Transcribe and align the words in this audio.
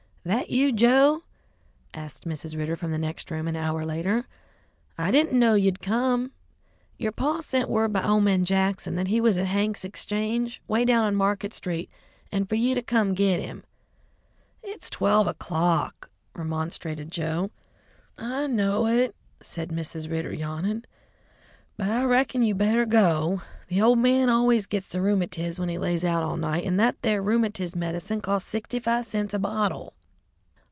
"That 0.23 0.51
you, 0.51 0.71
Joe?" 0.71 1.23
asked 1.95 2.25
Mrs. 2.27 2.55
Ridder 2.55 2.75
from 2.75 2.91
the 2.91 2.99
next 2.99 3.31
room 3.31 3.47
an 3.47 3.55
hour 3.55 3.83
later. 3.83 4.27
"I 4.95 5.09
didn't 5.09 5.33
know 5.39 5.55
you'd 5.55 5.81
come. 5.81 6.29
Yer 6.99 7.09
paw 7.11 7.41
sent 7.41 7.67
word 7.67 7.91
by 7.93 8.03
old 8.07 8.25
man 8.25 8.45
Jackson 8.45 8.93
that 8.97 9.07
he 9.07 9.19
was 9.19 9.39
at 9.39 9.47
Hank's 9.47 9.83
Exchange 9.83 10.61
way 10.67 10.85
down 10.85 11.05
on 11.05 11.15
Market 11.15 11.55
Street, 11.55 11.89
and 12.31 12.47
fer 12.47 12.53
you 12.53 12.75
to 12.75 12.83
come 12.83 13.15
git 13.15 13.41
him." 13.41 13.63
"It's 14.61 14.91
twelve 14.91 15.25
o'clock," 15.25 16.11
remonstrated 16.35 17.09
Joe. 17.11 17.49
"I 18.15 18.45
know 18.45 18.85
it," 18.85 19.15
said 19.41 19.69
Mrs. 19.69 20.07
Ridder, 20.07 20.35
yawning, 20.35 20.85
"but 21.77 21.89
I 21.89 22.03
reckon 22.03 22.43
you 22.43 22.53
better 22.53 22.85
go. 22.85 23.41
The 23.69 23.81
old 23.81 23.97
man 23.97 24.29
always 24.29 24.67
gits 24.67 24.85
the 24.87 25.01
rheumatiz 25.01 25.57
when 25.57 25.69
he 25.69 25.79
lays 25.79 26.03
out 26.03 26.21
all 26.21 26.37
night, 26.37 26.63
and 26.65 26.79
that 26.79 27.01
there 27.01 27.23
rheumatiz 27.23 27.75
medicine 27.75 28.21
cost 28.21 28.47
sixty 28.47 28.77
five 28.79 29.07
cents 29.07 29.33
a 29.33 29.39
bottle!" 29.39 29.93